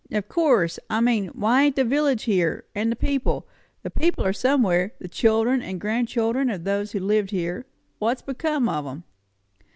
"Of 0.11 0.27
course! 0.29 0.79
I 0.89 0.99
mean, 0.99 1.27
why 1.27 1.65
ain't 1.65 1.75
the 1.75 1.83
village 1.83 2.23
here, 2.23 2.65
and 2.73 2.91
the 2.91 2.95
people? 2.95 3.47
The 3.83 3.91
people 3.91 4.25
are 4.25 4.33
somewhere 4.33 4.93
the 4.97 5.07
children 5.07 5.61
and 5.61 5.79
grandchildren 5.79 6.49
of 6.49 6.63
those 6.63 6.93
that 6.93 7.03
lived 7.03 7.29
here; 7.29 7.67
what's 7.99 8.23
become 8.23 8.67
of 8.67 8.87
'em?" 8.87 9.03